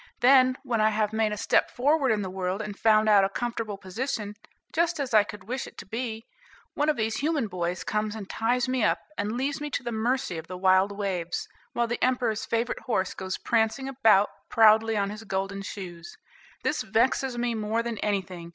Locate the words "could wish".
5.23-5.67